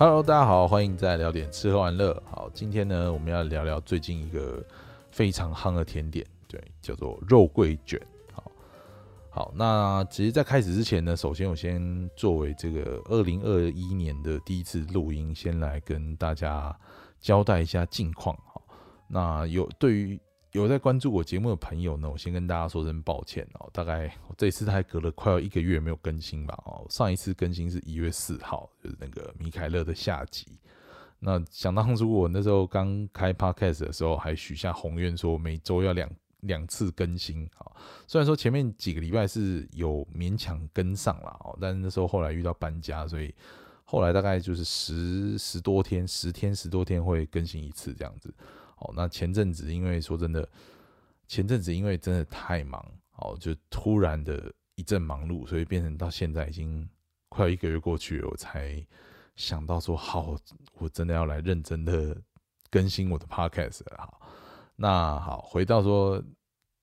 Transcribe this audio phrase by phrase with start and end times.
[0.00, 2.22] Hello，大家好，欢迎再聊点吃喝玩乐。
[2.30, 4.64] 好，今天呢，我们要聊聊最近一个
[5.10, 8.00] 非常夯的甜点，对，叫做肉桂卷。
[8.32, 8.44] 好，
[9.28, 16.72] 好，那其实，在开始之前呢，首先我先作为这个二零二一年的第一次录音，先来跟大家
[17.18, 18.38] 交代一下近况。
[18.46, 18.62] 好，
[19.08, 20.16] 那有对于
[20.52, 23.68] 有在关注我节目的朋友呢，我先跟大家说声抱歉哦。
[23.72, 26.86] 大概我这次还隔了快要一个月没有更新吧哦。
[26.88, 30.46] 上一次更新是一月四号，就是那个米凯勒的下集。
[31.18, 36.08] 那想当初我那时候刚开 podcast 的时候，还许下宏愿说每周要两
[36.40, 37.70] 两次更新啊。
[38.06, 43.34] 虽然说前面几个礼拜是有勉强跟上了哦，但是那时候后来遇到搬家，所以
[43.84, 48.32] 后来大概就是十十多天，十天十多天会更新一次这样子。
[48.80, 50.48] 哦，那前阵子因为说真的，
[51.26, 52.84] 前阵子因为真的太忙，
[53.16, 56.88] 哦，就突然的一阵忙碌，所以变成到现在已经
[57.28, 58.84] 快要一个月过去了，我才
[59.36, 60.36] 想到说，好，
[60.74, 62.16] 我真的要来认真的
[62.70, 63.96] 更新我的 podcast 了。
[63.98, 64.20] 好，
[64.76, 66.22] 那好，回到说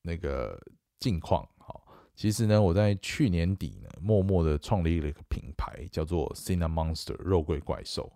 [0.02, 0.60] 那个
[1.00, 8.12] 近况，好，其实呢，我在去年底呢，默默的创立了一个品牌，叫做 Cina Monster 肉桂怪兽。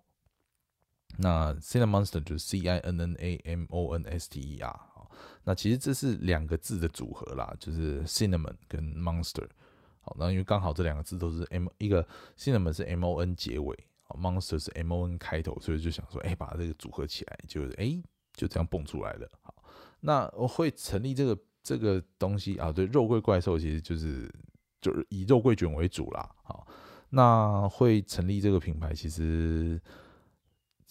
[1.17, 4.59] 那 Cinna Monster 就是 C I N N A M O N S T E
[4.59, 4.79] R
[5.43, 9.47] 那其实这是两个字的组合啦，就是 Cinnamon 跟 Monster。
[10.01, 13.77] 好，那因为刚好这两个字都是 M，一个 Cinnamon 是 M O N 结尾
[14.09, 18.01] ，Monster 是 M O N 开头，所以就想说，哎，把这个组合起来，就是哎，
[18.33, 19.29] 就这样蹦出来了。
[19.41, 19.53] 好，
[19.99, 24.31] 那我会成立这个这个东西啊，对，肉桂怪兽其实就是
[24.79, 26.29] 就是以肉桂卷为主啦。
[26.43, 26.65] 好，
[27.09, 29.79] 那会成立这个品牌，其实。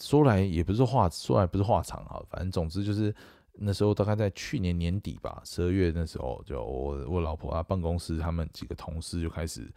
[0.01, 3.15] 说来也不是话，说来不是话长哈，反正总之就是
[3.53, 9.71] 那时候大概在去年年底吧，十二月那时候，就我我老婆啊办公室他们几个同事就开始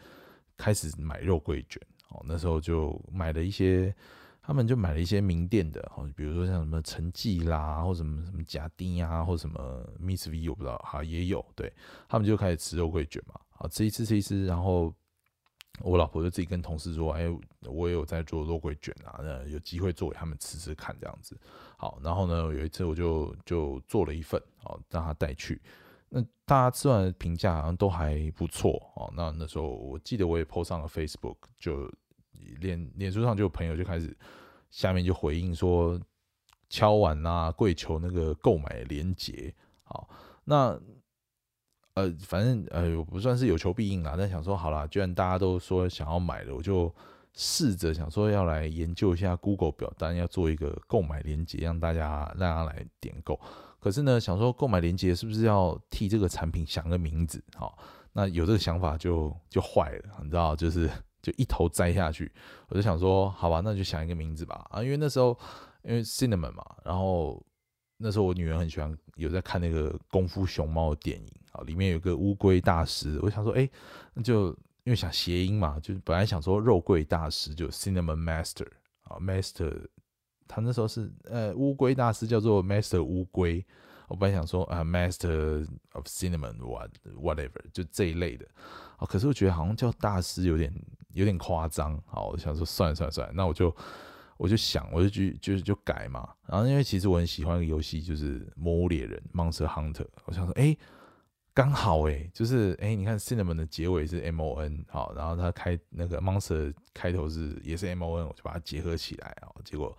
[0.56, 3.94] 开始买肉桂卷哦，那时候就买了一些，
[4.42, 11.72] 他们就买了一些名店的哦，比如说像什么陈记啦，或什么什么贾丁啊，或什么 Miss V 我不知道哈也有，对
[12.08, 14.94] 他们就开始吃肉桂卷嘛，好吃一吃吃一吃，然后。
[15.82, 17.28] 我老婆就自己跟同事说：“哎，
[17.62, 21.36] 我也有在做肉桂卷啊，那有机会做给他们吃吃看这样子。”
[21.78, 25.60] 好，然后呢，有一次我就就做了一份，哦，让他带去。
[26.10, 29.12] 那大家吃完评价好像都还不错哦。
[29.18, 31.92] 那那时候我记得我也 po 上了 Facebook，就
[32.60, 34.16] 脸脸书上就有朋友就开始
[34.70, 36.00] 下面就回应说
[36.70, 39.54] 敲碗啊，跪求那个购买链接。
[39.84, 40.08] 好，
[40.44, 40.80] 那。
[41.96, 46.94] 呃，反正呃，我不算是有求必应啦，但想说好啦，既然大家都说想要买了，我就
[47.34, 53.40] 试着想说要来研究一下 Google 表单，要做一个购买链接，让大家让大家来点购。
[53.80, 57.44] 可是呢，想说购买链接是不是要替这个产品想个名字？
[57.56, 57.78] 好，
[58.14, 60.90] 那有这个想法就就坏了，你知道，就是
[61.22, 62.32] 就一头栽下去。
[62.70, 64.66] 我就想说，好吧，那就想一个名字吧。
[64.72, 65.38] 啊，因为那时候
[65.84, 67.40] 因为 Cinnamon 嘛，然后
[67.98, 71.28] 那时候我女儿很喜欢有在看那个功夫熊猫的电影。
[71.54, 73.70] 啊，里面有个乌龟大师，我想说，哎，
[74.16, 74.48] 那就
[74.86, 78.66] 因为想谐音嘛，就是本来想说肉桂大师就 Cinnamon Master
[79.04, 79.86] 啊，Master，
[80.48, 83.64] 他那时候是呃乌龟大师叫做 Master 乌龟，
[84.08, 86.90] 我本来想说啊 Master of Cinnamon what
[87.22, 88.48] whatever 就这一类的，
[88.98, 90.74] 啊，可是我觉得好像叫大师有点
[91.12, 93.72] 有点夸张，好，我想说算了算了算了，那我就。
[94.38, 100.76] 我就想，我就去就就就改嘛，然后因为其实我很喜欢一个游戏，就是《魔物猎人》（Monster Hunter），我想说，哎。
[101.56, 109.96] 刚好哎，就是哎，你看 cinnamon 的结尾是 M O N 好，然后它开那个 monster 开头是也是 M O N，我就把它结合起来啊，结果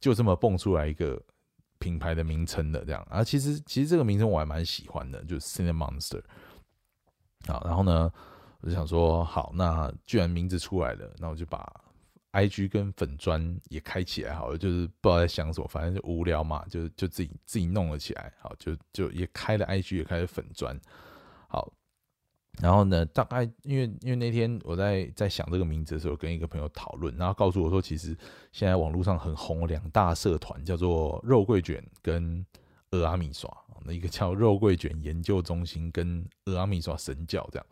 [0.00, 1.22] 就这么蹦出来一个
[1.78, 3.22] 品牌的名称的这样啊。
[3.22, 6.22] 其实其实这个名称我还蛮喜欢的，就是 cinnamon monster。
[7.48, 8.10] 好，然后呢，
[8.62, 11.70] 我就想说，好，那既然名字出来了，那我就把。
[12.34, 20.76] I G 跟粉砖也开起来好了，就是不知道在想什么，反正就无聊嘛，就就自己自己弄了起来，好，就就也开了 I G，也开了粉砖，
[21.46, 21.72] 好，
[22.60, 28.16] 然后呢，大概因为因为那天我在在想这个名字的时候，跟一个朋友讨论，然后告诉我说，其实
[28.50, 32.44] 现在网络上很红两大社团，叫做肉桂卷跟
[33.04, 33.48] 阿米耍，
[33.84, 37.66] 那一个叫肉桂卷研究中心跟阿米耍神教这样。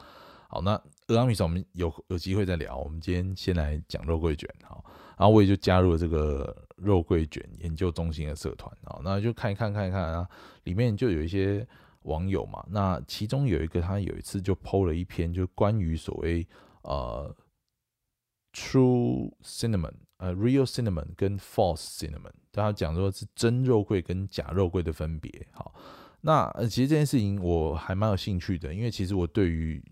[0.52, 0.72] 好，那
[1.16, 2.76] 阿米我们有有机会再聊。
[2.76, 4.84] 我们今天先来讲肉桂卷，好，
[5.16, 10.28] 然后我也就加入了这个肉桂卷研究中心的社团，好，那就看一看，看一看啊，
[10.64, 11.66] 里面就有一些
[12.02, 16.46] 网友嘛，那其中有一个他有一次就 PO 了一篇，就关于所谓
[16.82, 17.34] 呃
[18.52, 25.46] true cinnamon，呃 real cinnamon 跟 false cinnamon，他讲说是真肉桂跟假肉桂的分别。
[25.52, 25.74] 好，
[26.20, 29.82] 那其实这件事情我还蛮有兴趣的，因为其实我对于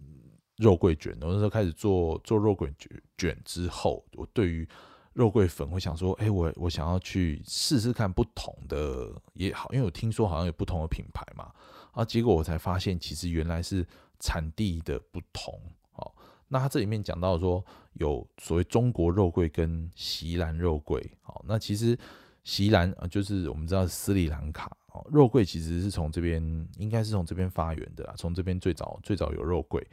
[0.60, 4.68] 肉桂卷，我那时候开始做做肉桂卷卷之后，我对于
[5.14, 11.50] 肉桂粉，会想说，哎，我我想要去试试看不同的也好，因为我听说好像有不同的品牌嘛，
[11.92, 13.84] 啊，结果我才发现，其实原来是
[14.18, 15.58] 产地的不同。
[15.94, 16.12] 哦，
[16.48, 17.64] 那它这里面讲到说，
[17.94, 21.10] 有所谓中国肉桂跟锡兰肉桂。
[21.22, 21.98] 好，那其实
[22.44, 29.84] 锡兰啊，就是我们知道斯里兰卡哦，肉桂其实是从这边，应该是从这边发源的啦，从这边最早最早有肉桂，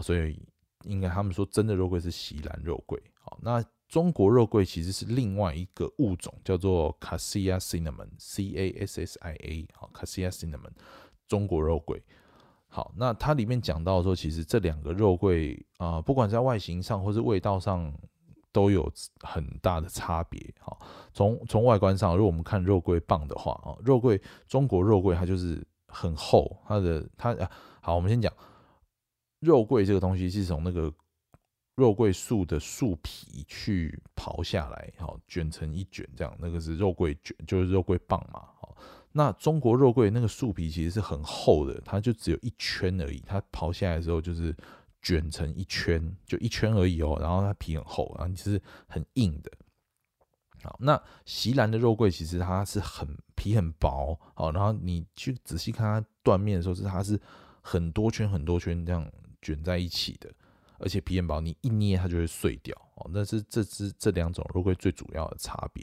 [0.00, 0.40] 所以
[0.84, 3.00] 应该他们说真的肉桂是锡兰肉桂。
[3.20, 10.70] 好，那中国肉桂其实是另外一个物种，叫做 Cassia cinnamon，C A S S I A，好，Cassia cinnamon，
[11.26, 12.02] 中国肉桂。
[12.68, 17.92] 好，那它里面讲到说，其实这两个肉桂啊，不管在外形上或是味道上，
[18.52, 20.54] 都有很大的差别。
[20.60, 20.78] 好，
[21.12, 27.50] 从从外观上，如果我们看肉桂棒的话，啊，肉桂中国肉桂它就是很厚，它的它啊，
[27.80, 28.32] 好，我们先讲
[29.40, 30.92] 肉桂这个东西是从那个。
[31.76, 38.40] 肉桂树的树皮去刨下来，好卷成一卷，这样那个是肉桂卷，就是肉桂棒嘛。
[38.58, 38.74] 好，
[39.12, 43.22] 那中国肉桂那个树皮其实是很厚的，它就只有一圈而已。
[43.26, 44.56] 它刨下来的时候就是
[45.02, 47.18] 卷成一圈，就一圈而已哦。
[47.20, 49.52] 然后它皮很厚，然后其实很硬的。
[50.62, 57.20] 好，那锡兰的肉桂其实它是很皮很薄，好，然后你去仔细看它断面的时候，是它是
[57.60, 59.06] 很多圈很多圈这样
[59.54, 60.32] 卷在一起的。
[60.78, 63.10] 而且皮很薄，你一捏它就会碎掉哦。
[63.10, 65.82] 那是这只这两种肉桂最主要的差别。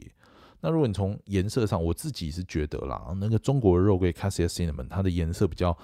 [0.61, 5.75] 那如果你从颜色上，我自己是觉得啦，那个中国肉桂 Cassia cinnamon 它的颜色比较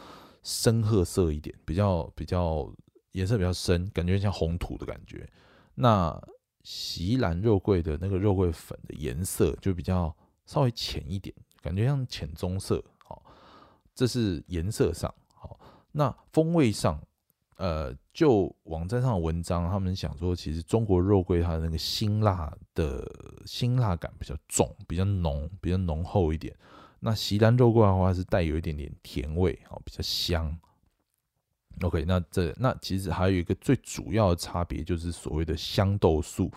[0.44, 2.72] 深褐色一点，比较比较
[3.14, 5.28] 颜色比较深，感觉像红土的感觉。
[5.74, 6.16] 那
[6.64, 10.16] 锡兰肉桂的那个肉桂粉的颜色就比较
[10.46, 12.84] 稍微浅一点，感觉像浅棕色。
[13.00, 13.24] 好，
[13.96, 15.12] 这是颜色上。
[15.34, 15.60] 好，
[15.94, 17.02] 那风味上。
[17.60, 23.06] 呃，就网站上的文章，他们想说，其实中国肉桂它的那个辛辣的
[23.46, 26.56] 辛辣感比较重，比较浓，比较浓厚一点。
[27.02, 30.58] 那西兰肉桂的话是带有一点点甜味，哦，比较香。
[31.82, 36.50] OK，那这那其实还有一个最主要的差别，就是所谓的香豆素，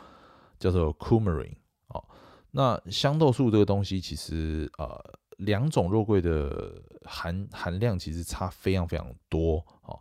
[0.61, 1.57] 叫做 coumarin。
[1.89, 2.05] 哦，
[2.53, 10.01] 那香豆素这个东西，其实呃，两种肉桂的含含量其实差非常非常多，哦。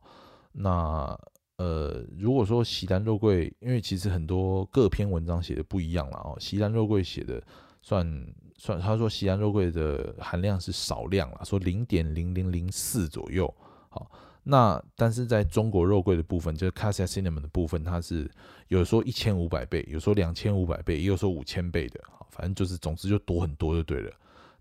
[0.52, 1.18] 那
[1.58, 6.36] 呃，如果说西兰肉桂，因为其实很多各篇文章写的不一样了哦。
[6.40, 7.42] 西兰肉桂写的
[7.84, 13.54] 算算，他说西兰肉桂的含量是少量了，说零点零零零四左右。
[13.90, 14.10] 好，
[14.42, 18.28] 那但是在中国肉桂的部分，就是 Cassia cinnamon 的部分，它是
[18.68, 22.02] 有说一千五百倍，有说两千五百倍，也有说五千倍的。
[22.10, 24.12] 好，反正就是总之就多很多就对了。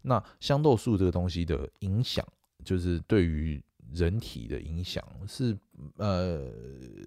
[0.02, 2.22] 那香豆素这个东西的影响，
[2.62, 3.62] 就是对于。
[3.92, 5.56] 人体的影响是
[5.96, 6.50] 呃，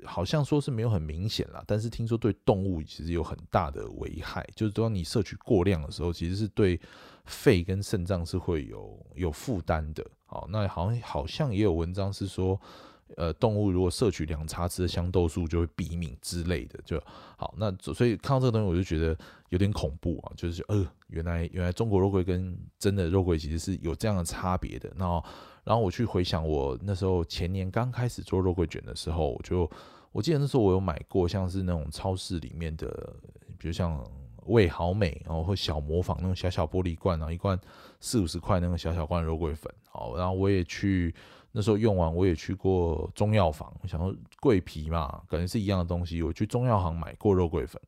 [0.05, 6.79] 好像说是没有很明显啦，但是听说对动物其实有很大的危害，就是当你摄取过量的时候，其实是对
[7.25, 10.05] 肺跟肾脏是会有有负担的。
[10.25, 12.59] 好，那好像好像也有文章是说。
[13.15, 16.99] 呃，动物如果摄取两茶匙的香豆素，就会毙命之类的，就
[17.37, 17.53] 好。
[17.57, 19.15] 那所以看到这个东西，我就觉得
[19.49, 24.91] 有点恐怖啊，就是呃，原来原来中国肉桂跟真的肉桂其实是有这样的差别的。
[24.95, 25.23] 那，
[25.63, 29.69] 然后我去回想我那时候前年刚开始做肉桂卷的时候，我就
[30.11, 33.13] 我记得那时候我有买过像是那种超市里面的，
[33.57, 34.03] 比如像
[34.45, 37.59] 味好美，然后或小模仿那种小小玻璃罐，然后一罐
[37.99, 39.73] 四五十块那种小小罐肉桂粉。
[39.89, 41.13] 好，然后我也去。
[41.55, 46.23] 那时候用完，我也去过中药房，想说桂皮嘛，感觉是一样的东西。
[46.23, 47.79] 我去中药行买过肉桂粉，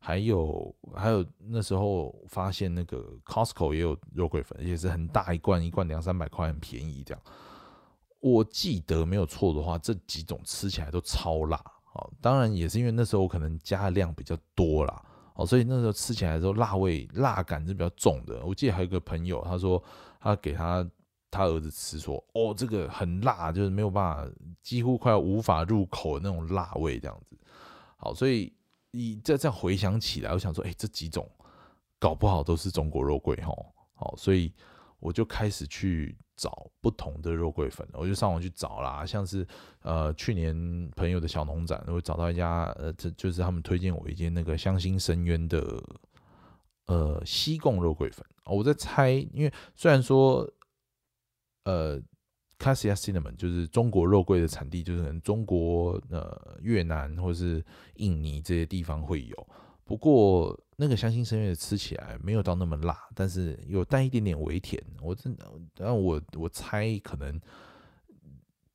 [0.00, 7.22] 还有还有那时候发现那个 Costco 也有肉桂粉，也是很大一罐，一罐两三百块，很便宜这样。
[8.18, 11.56] 我记得没有错的话，这几种吃起来都超辣
[11.92, 12.10] 哦。
[12.20, 15.02] 当然也是因为那时候我可能加的量比较多啦，
[15.34, 18.44] 哦，所以那时候吃起来的时候辣味辣感是比较重的。
[18.44, 19.82] 我记得还有个朋友，他说
[20.18, 20.84] 他给他。
[21.32, 24.28] 他儿子吃说：“哦，这个很辣，就是没有办法，
[24.64, 27.38] 几乎快要无法入口的那种辣味，这样子。”
[27.96, 28.52] 好，所以
[28.90, 31.28] 你再这样回想起来，我想说：“哎，这几种
[31.98, 33.54] 搞不好都是中国肉桂哈。”
[33.94, 34.52] 好，所以
[34.98, 39.46] 我就开始去找不同的肉桂粉，我就上网去找啦，像是
[39.82, 45.82] 呃去年朋友的小农展，我找到一家呃，这就是他们推荐我一间那个香心深渊的
[46.86, 48.24] 呃西贡肉桂粉。
[48.44, 50.48] 我在猜，因为虽然说。
[51.64, 52.00] 呃
[52.60, 57.64] ，Cassia cinnamon 就是中国肉桂的产地，就是可能中国、呃越南或是
[57.94, 59.48] 印尼这些地方会有。
[59.84, 64.80] 不过那个香心深月吃起来没有到那么辣，但是有带一点点微甜。
[65.02, 67.40] 我真的，但我我猜可能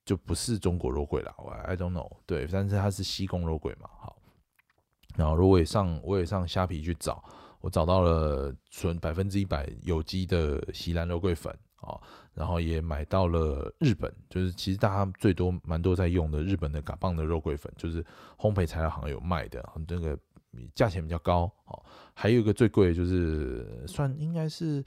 [0.04, 1.34] 就不是中国肉桂了。
[1.38, 2.12] 我 I don't know。
[2.26, 3.90] 对，但是它是西贡肉桂嘛。
[3.98, 4.18] 好，
[5.16, 7.24] 然后如果也上我也上虾皮去找，
[7.62, 11.98] 我找到了纯百分之一百有机的锡兰肉桂粉啊，
[12.36, 18.04] 然后也买到了日本，就是其实大家最多蛮多在用的日本的嘎棒的肉桂粉，就是
[18.38, 20.20] 烘焙材料行有卖的，这个
[20.76, 21.82] 价钱比较高哦。
[22.14, 24.84] 还有一个最贵的就是算应该是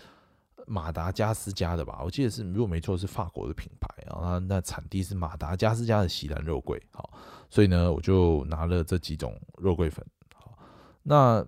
[0.66, 7.10] 马达加斯加的吧，我记得是如果没错是法国的品牌啊，那产地是马达加斯加的锡兰肉桂，好，
[7.48, 10.58] 所以呢我就拿了这几种肉桂粉，好，
[11.02, 11.46] 那。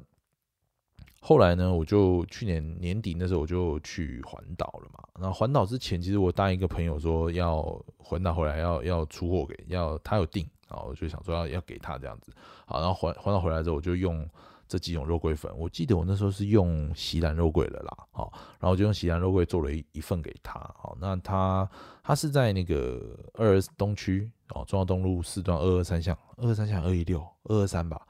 [1.23, 5.05] 后来呢，我就去年年底那时候我就去环岛了嘛。
[5.21, 7.62] 然后环岛之前，其实我答应一个朋友说要
[7.99, 12.33] 环岛回来要要出货给，要他有订，然后我就想说要要给他这样子。
[12.65, 14.27] 好，然后环环岛回来之后，我就用
[14.67, 15.53] 这几种肉桂粉。
[15.59, 20.59] 我记得我那时候是用锡兰肉桂的啦，好，然后我就用锡兰肉桂做了一一份给他。
[20.79, 21.69] 好，那他
[22.03, 28.00] 他是在那个二二东区哦，中央东路四段二二三巷，二二三巷二一六二二三吧。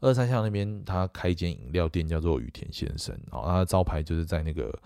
[0.00, 3.14] 二三巷那边，他开一间饮料店，叫做羽田先生。
[3.30, 4.76] 哦，他的招牌就是在那个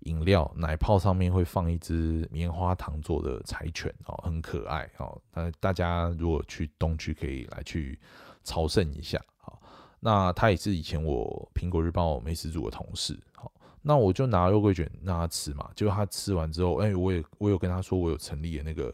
[0.00, 4.88] 饮料奶泡上面会放一只棉花糖做的柴犬，哦，很可爱。
[4.96, 7.98] 哦，那大家如果去东区，可以来去
[8.42, 9.22] 朝圣一下。
[9.38, 9.60] 好，
[10.00, 13.18] 那他也是以前我苹果日报美食组的同事。
[13.34, 13.52] 好，
[13.82, 15.70] 那我就拿肉桂卷让他吃嘛。
[15.76, 18.92] 结果他吃完之后，哎，我也我有跟他说，我有成立的那个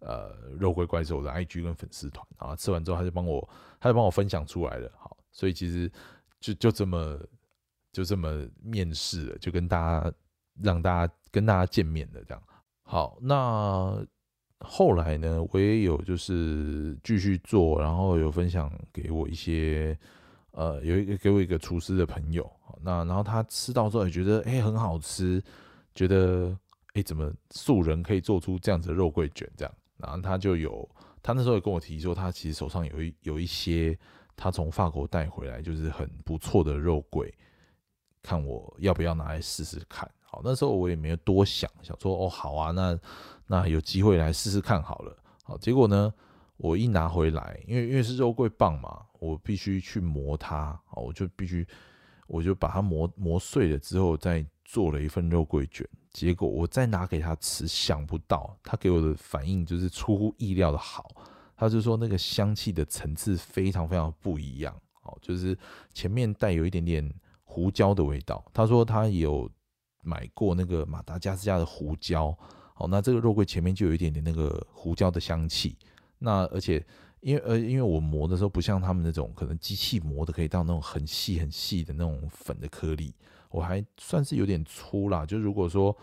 [0.00, 2.26] 呃肉桂怪兽的 IG 跟粉丝团。
[2.36, 3.48] 啊，吃完之后他就帮我。
[3.80, 5.88] 他就帮我分享出来了，好，所以其实
[6.40, 7.16] 就就这么
[7.92, 10.12] 就这么面试了，就跟大家
[10.60, 12.42] 让大家跟大家见面的这样。
[12.82, 14.04] 好，那
[14.58, 19.96] 后来呢，我也有就是继续做，然后有分享给我一些
[20.50, 22.50] 呃，有一个给我一个厨师的朋友，
[22.82, 25.40] 那然后他吃到之后也觉得哎很好吃，
[25.94, 26.52] 觉得
[26.94, 30.88] 哎怎么素人可以做出这样子的肉桂卷这样，然后他就有。
[31.20, 33.98] 他那时候也跟我提说，他其实手上有一有一些
[34.36, 37.34] 他从法国带回来，就是很不错的肉桂，
[38.22, 40.08] 看我要不要拿来试试看。
[40.22, 42.98] 好，那时候我也没有多想，想说哦好啊，那
[43.46, 45.14] 那有机会来试试看好了。
[45.42, 46.14] 好，结果呢，
[46.56, 51.66] 我一拿回来，因为因为是肉桂棒嘛，我必须去磨它，好，我就必须
[52.28, 55.84] 我就把它磨磨碎了之后，再做了一份肉桂卷。
[56.12, 61.10] 结果我再拿给他吃，想不到他给我的反应就是出乎意料的好。
[61.56, 65.56] 他就说那个香气的层次非常非常不一样，哦，就是
[65.92, 68.44] 前面带有一点点胡椒的味道。
[68.52, 69.50] 他说他有
[70.02, 72.36] 买过那个马达加斯加的胡椒，
[72.76, 75.76] 哦，那这个肉桂前面就有一点点那个胡椒的香气。
[76.18, 76.84] 那而且
[77.20, 83.14] 因为呃因为我磨的时候不像他们那种可能机器磨的可以到那种很细很细的那种粉的颗粒。
[83.50, 85.96] 我还算是有点粗啦，就如果说，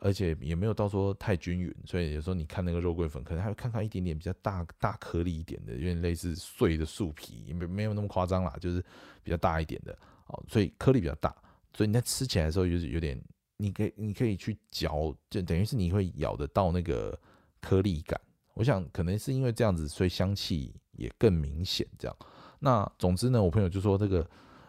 [0.00, 8.84] 而且也没有到说太均匀，所以有时候你看那个肉桂粉，可能还会看看一点点比较大大颗粒一点的，有点类似碎的树皮，没没有那么夸张啦，就是
[9.22, 11.34] 比较大一点的，哦，所以颗粒比较大，
[11.72, 13.18] 所以你在吃起来的时候就是有点，
[13.56, 17.18] 你可以你可以去嚼，就等于是你会咬得到那个
[17.62, 18.20] 颗粒感。
[18.54, 21.86] 我想可能是因为这样子，所以香气也更明显。
[21.98, 22.16] 这样，
[22.58, 24.26] 那总之呢，我朋友就说这个。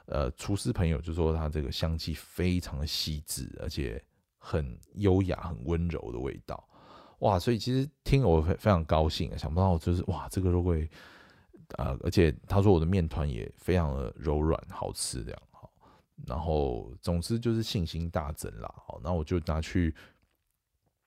[0.08, 4.04] 呃，厨师朋友就说他这个香气非常的细致，而且
[4.40, 6.62] 很优雅、很温柔的味道，
[7.20, 7.40] 哇！
[7.40, 10.90] 所以其实听我非非常高兴啊，想不到就是哇，这个肉桂，
[11.78, 15.72] 呃，而且他说我的面团也非常的柔软、好吃这样，好，
[16.26, 19.96] 然后总之就是信心大增啦，好，那我就拿去，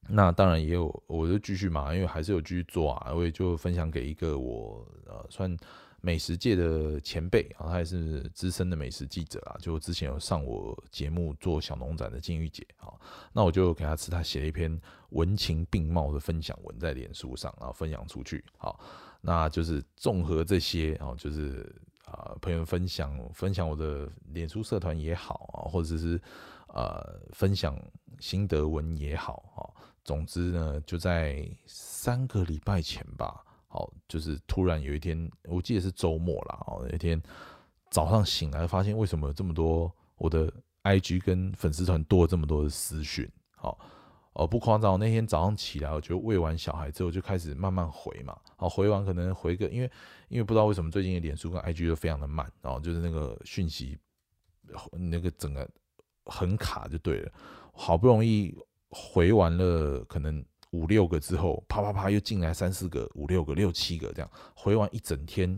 [0.08, 5.56] 那当然也有，我就继续嘛，因为还是有继续做啊，我也就分享给一个我呃算。
[6.00, 12.92] 美食界的前辈啊，他也是资深的美食记者啊，就之前有上我节目做小农展的金玉姐啊，
[13.32, 14.78] 那我就给他吃，他写了一篇
[15.12, 18.78] 文情并茂的分享文在脸书上，啊分享出去，好，
[19.22, 26.20] 那就是综合这些啊，就是啊朋友分享分享我的脸书社团也好啊，或者是
[26.66, 27.80] 呃分享
[28.20, 29.64] 心得文也好啊，
[30.04, 33.42] 总之呢，就在三个礼拜前吧。
[33.66, 36.62] 好，就是突然有一天，我记得是周末啦。
[36.66, 37.20] 哦，那天
[37.90, 40.52] 早上醒来，发现为什么有这么多我的
[40.84, 43.28] IG 跟粉丝团多了这么多的私讯。
[43.56, 43.76] 好，
[44.34, 48.38] 哦，不夸张，那天早上起来，我就喂完小孩之后，就开始慢慢回嘛。
[48.56, 49.90] 好，回完可能回个，因为
[50.28, 53.98] 因为不知道为什么最近的脸书跟 IG 都非常的慢，然后就是那个讯息
[54.92, 55.68] 那个整个
[56.26, 57.32] 很卡就对了。
[57.72, 58.56] 好不容易
[58.94, 60.44] 回完了，可能。
[60.70, 65.56] 五六个之后，啪啪啪又进来三四个、五六个、六七个这样回完一整天，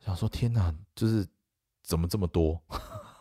[0.00, 1.24] 想说天哪，就是
[1.80, 2.60] 怎么这么多？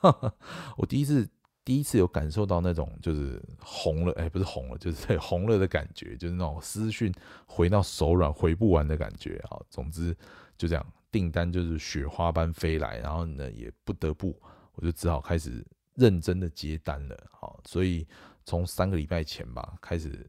[0.77, 1.29] 我第一次
[1.63, 7.13] 第一次有感受到那种就是红了，哎，不是红了，就是 红了的感觉，就是那种私讯
[7.45, 9.61] 回到手软回不完的感觉啊。
[9.69, 10.17] 总之
[10.57, 14.35] 就这样，订单就是雪花般飞来，然后呢也不得不，
[14.73, 18.07] 我就只好开始认真的接单了，好，所以
[18.47, 20.25] 从三个礼拜前吧开始，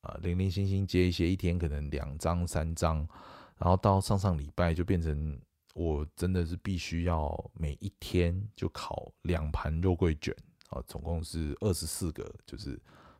[0.00, 2.96] 啊，零零星星接一些，一天可能两张三张，
[3.56, 5.40] 然后到上上礼拜就变成
[5.72, 10.34] 我真的是必须要每一天就烤两盘肉桂卷，
[10.70, 12.76] 啊，总共是二十四个，就是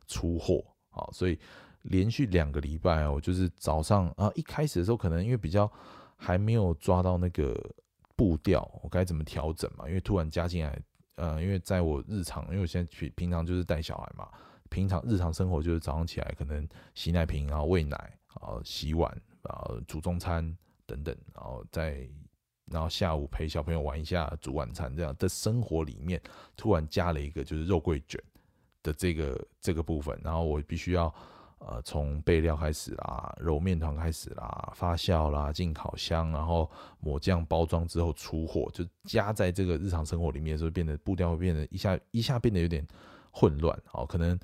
[0.07, 1.39] 出货，啊，所以
[1.83, 5.71] 连续两个礼拜哦，就是早上啊，一开始的时候可能因为比较
[6.17, 7.57] 还没有抓到那个
[8.17, 9.87] 步调，我该怎么调整嘛？
[9.87, 10.77] 因为突然加进来。
[11.15, 14.27] 呃，因为在我日常，因为我现在平平常就是带小孩嘛，
[14.69, 17.97] 平常日常生活就是早上起来可能洗奶瓶，然后喂奶，
[18.39, 19.09] 然后洗碗，
[19.41, 20.43] 然后煮中餐
[20.85, 22.07] 等等，然后再
[22.65, 26.21] 然后下午陪小朋友玩一下，煮晚餐这样的生活里面，
[26.55, 28.21] 突然加了一个就是肉桂卷
[28.81, 31.13] 的这个这个部分，然后我必须要。
[31.65, 42.85] 呃，从备料开始啦，揉面团开始啦，发酵啦，进烤箱，然后抹酱包装之后出货，就加在这个日常生活里面的时候，变得步调会变得一下一下变得有点
[43.31, 43.81] 混乱。
[43.85, 44.37] 好，可能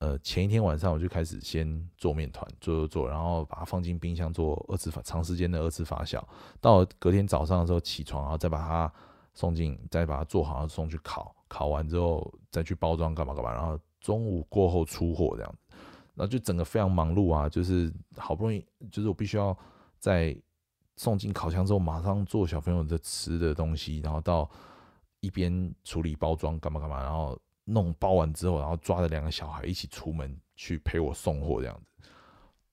[0.00, 1.66] 呃前一天晚上我就开始先
[1.96, 6.22] 做面团，做做做，然后把它放进冰箱做二次发长时间的二次发酵，
[6.60, 8.92] 到隔天早上的时候起床，然后再把它
[9.32, 15.58] 送进，再把它做好然后送去烤，烤完之后再去包装干嘛干嘛，然后中午过后出货这样子。
[16.16, 19.56] 然后就整个非常忙碌啊，就是好不容易，就是我必须要
[19.98, 20.34] 在
[20.96, 24.50] 送进烤箱之后，马上做小朋友的吃的东西，然后到
[25.20, 32.08] 一边处理包装干嘛干嘛，然后弄包完之后，然后抓着两个小孩一起出门去陪我送货这样子。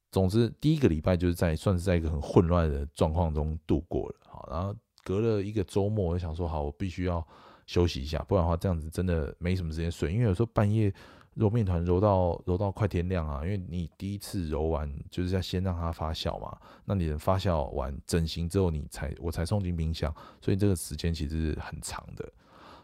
[0.10, 4.16] 总之，第一个礼拜就是在算是在一个很混乱的状况中度过了。
[4.22, 4.74] 好，然后
[5.04, 7.28] 隔了一个周末，我就想说，好，我必须要
[7.66, 10.94] 休息一下，不然的话这样子真的没什么时间睡，因为有时候半夜。
[11.36, 22.32] 揉面团揉到揉到快天亮啊，因为你第一次揉完就是要先让它发酵嘛，那你的发酵完整形之后，你才我才送进冰箱，所以这个时间其实是很长的。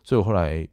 [0.04, 0.68] 所以我后来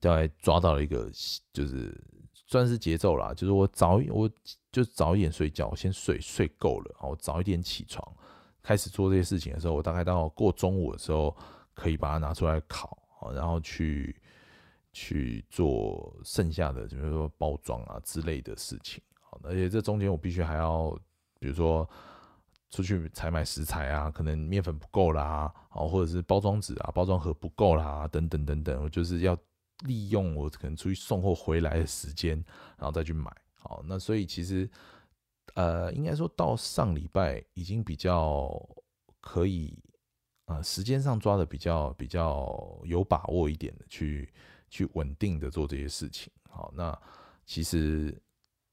[0.00, 1.08] 大概抓到了一个，
[1.52, 1.96] 就是
[2.34, 4.28] 算是节奏啦，就是我早我
[4.72, 8.04] 就早一点睡觉，先睡睡够了，然后早一点起床，
[8.62, 11.36] 开始做这些事情的时候，我大概到过中午的时候
[11.72, 12.98] 可以把它拿出来烤，
[13.32, 14.16] 然后去。
[14.94, 20.96] 去做剩下的，比如说包装啊之类的事情，好，而且这中间我必须还要，
[21.40, 21.86] 比如说
[22.70, 29.36] 出去采买食材啊，可能面粉不够啦，哦，或者是包装纸啊、包装盒不够啦，等等等等，我就是要
[29.84, 32.36] 利用我可能出去送货回来的时间，
[32.78, 34.70] 然后再去买，好，那所以其实，
[35.54, 38.48] 呃，应该说到上礼拜已经比较
[39.20, 39.76] 可以，
[40.46, 44.32] 呃，时间上抓的比较比较有把握一点的去。
[44.74, 47.00] 去稳定的做这些事情，好，那
[47.46, 48.20] 其实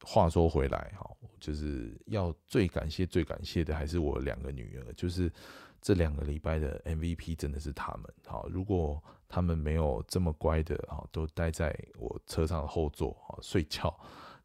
[0.04, 1.08] 话说回来，哈，
[1.40, 5.32] 就是要最感谢、最感谢的还是我两个女儿，就是
[5.80, 13.96] 这两个礼拜的 MVP 真的是他们，好，如果他们没有这么乖的，哈，都待在我车上的后座，哈，睡觉，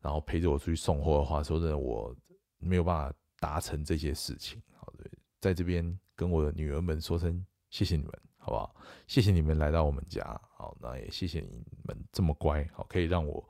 [0.03, 2.14] 然后陪着我出去送货的话，说真的，我
[2.59, 4.92] 没有办法达成这些事情，好，
[5.40, 8.12] 在这边跟我的女儿们说声谢谢你们。
[8.47, 8.73] 好不好？
[9.09, 13.45] 谢谢你们来到我们家，好，那也谢谢你们这么乖，好，可以让我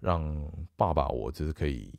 [0.00, 0.34] 让
[0.74, 1.94] 爸爸我就是可以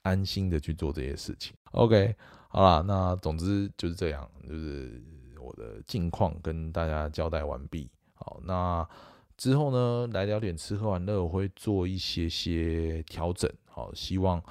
[0.00, 1.54] 安心的去做这些事情。
[1.72, 2.16] OK，
[2.48, 5.02] 好啦，那总之就是这样，就是
[5.38, 7.90] 我的近况跟大家交代完毕。
[8.14, 8.88] 好，那
[9.36, 13.52] 之后呢，来聊点吃喝玩乐，我会做一些些调整。
[13.66, 14.42] 好，希望。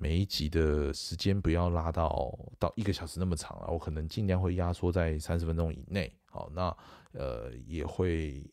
[0.00, 6.12] 每一集的时间不要拉到到一个小时那么长了，我可能尽量会压缩在三十分钟以内。
[6.26, 6.76] 好，那
[7.12, 8.48] 呃也会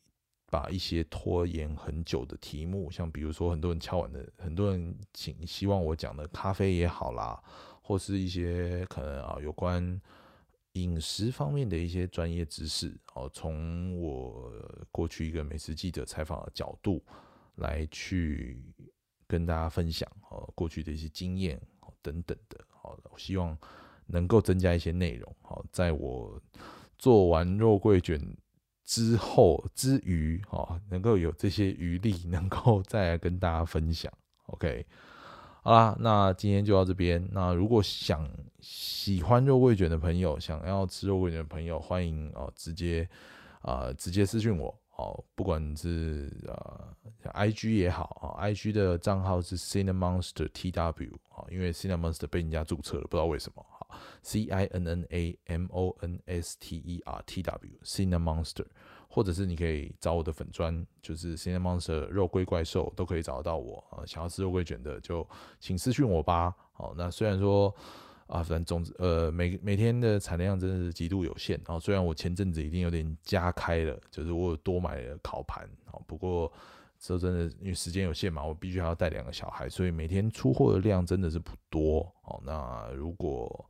[0.48, 7.40] 把一些拖延很久的题目，像比如说很多人敲完的，很多人请希望我讲的咖啡也好啦，
[7.82, 10.02] 或是一些可能啊有关
[10.74, 14.52] 饮食方面的一些专业知识，哦，从我
[14.92, 17.04] 过去一个美食记者采访的角度
[17.56, 18.64] 来去。
[19.28, 21.60] 跟大家分享哦，过去的一些经验
[22.02, 23.58] 等等的，好，我希望
[24.06, 26.40] 能够增加一些内容，好，在我
[26.98, 28.20] 做完肉桂卷
[28.84, 34.12] 之后之余，哦，能够有这些余力，能够再来跟大家分享。
[34.48, 34.86] OK，
[35.64, 37.28] 好啦，那今天就到这边。
[37.32, 43.10] 那如果想喜欢肉桂卷的朋友，想要吃肉桂卷的朋友，欢迎哦，直接
[43.62, 44.80] 啊，直接私信我。
[44.98, 46.96] 哦，不管是呃
[47.34, 53.86] ，I G 也好啊，I G 的账号是 Cinemonster T W 啊，因为 Cinemonster 被人家注册了，不知道为什么哈
[54.22, 58.66] ，C I N N A M O N S T E R T W Cinemonster，
[59.10, 65.28] 或者是你可以找我的粉砖，就是 Cinemonster 肉龟怪兽都可以找得到我啊，想要吃肉桂卷的就
[65.60, 66.56] 请私讯我吧。
[66.72, 67.76] 好，那虽然说
[68.28, 71.80] 啊，反正总之呃每每天的产量真的是极度有限啊。
[71.80, 76.52] 虽然我前阵子已经有点加开了，就是我有多买了烤盘啊，不过
[77.00, 82.42] 说真的，因为时间有限嘛，我必须还要带两个小孩，所以每天出货的量真的是不多哦。
[82.44, 83.70] 那如果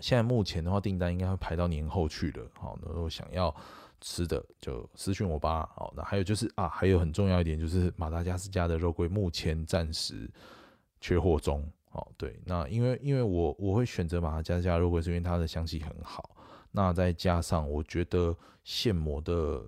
[0.00, 2.50] 现在目前的话，订单应该会排到年后去了。
[2.54, 3.54] 好，那我想要
[4.00, 5.68] 吃的就私讯我吧。
[5.76, 10.28] 好，那还有就是啊，还有很重要一点就是马达加斯加的肉桂目前暂时
[11.00, 11.64] 缺货中。
[11.96, 16.36] 哦，对，那因为因为我我会选择马达加斯加肉桂，是因为它的香气很好。
[16.70, 19.62] 那再加上我觉得现磨的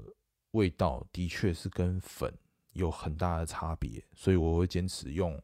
[0.52, 2.32] 味道的确是跟粉
[2.72, 5.40] 有很大的差别，所以我会坚持用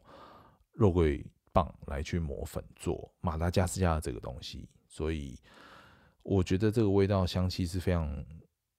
[0.73, 1.25] 肉桂。
[1.55, 5.39] 棒来去磨粉做马达加斯加的这个东西，所以
[6.25, 8.25] 我觉得这个味道香气是非常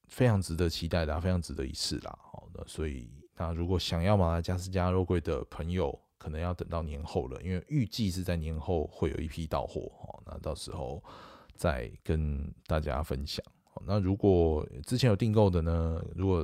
[0.10, 2.20] 非常值得期待的，非常值得一试啦。
[2.22, 10.24] 好的，所以那如果想要马达加斯加肉桂的朋友，可能要等到年后了，因为预计是在年后会有一批到货哦。
[10.26, 11.00] 那到时候
[11.54, 13.46] 再跟大家分享。
[13.86, 16.44] 那如果之前有订购的呢，如果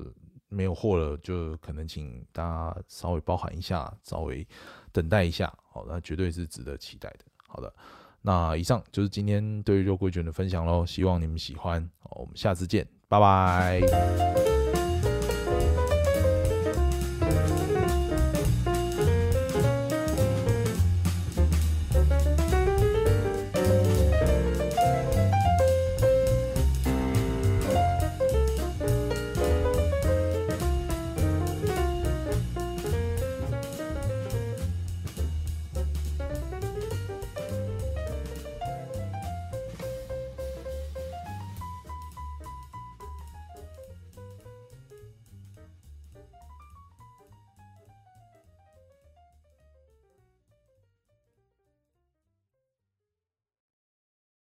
[0.50, 4.48] 没有货了，就可能请大家稍微包含一下，稍微
[4.92, 7.26] 等待一下，好，那绝对是值得期待的。
[7.48, 7.74] 好的，
[8.22, 14.41] 那以上就是今天对于肉桂卷的分享喽，希望你们喜欢，我们下次见，拜拜。